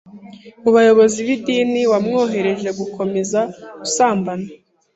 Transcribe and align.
mu 0.61 0.69
bayobozi 0.75 1.17
b’idini 1.25 1.81
wamwoheje 1.91 2.69
gukomeza 2.79 3.39
gusambana, 3.79 4.47